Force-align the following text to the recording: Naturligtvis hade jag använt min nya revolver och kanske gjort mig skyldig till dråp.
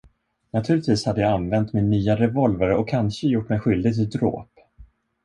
Naturligtvis 0.53 1.05
hade 1.05 1.21
jag 1.21 1.31
använt 1.31 1.73
min 1.73 1.89
nya 1.89 2.15
revolver 2.15 2.71
och 2.71 2.89
kanske 2.89 3.27
gjort 3.27 3.49
mig 3.49 3.59
skyldig 3.59 3.93
till 3.93 4.09
dråp. 4.09 4.49